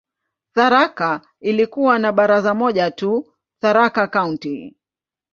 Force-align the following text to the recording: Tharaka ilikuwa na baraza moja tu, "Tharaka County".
Tharaka 0.53 1.21
ilikuwa 1.39 1.99
na 1.99 2.11
baraza 2.11 2.53
moja 2.53 2.91
tu, 2.91 3.33
"Tharaka 3.61 4.07
County". 4.07 4.75